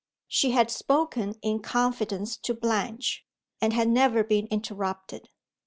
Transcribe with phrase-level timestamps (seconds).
[0.27, 3.23] She had spoken in confidence to Blanche,
[3.61, 5.29] and had never been interrupted.